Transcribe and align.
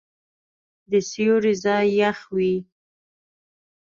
د 0.89 0.91
سیوري 1.09 1.53
ځای 1.63 1.85
یخ 1.99 2.19
وي. 2.35 2.55